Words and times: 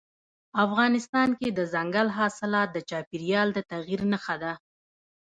افغانستان 0.65 1.29
کې 1.39 1.47
دځنګل 1.57 2.07
حاصلات 2.17 2.69
د 2.73 2.77
چاپېریال 2.89 3.47
د 3.53 3.59
تغیر 3.71 4.01
نښه 4.11 4.35
ده. 4.43 4.53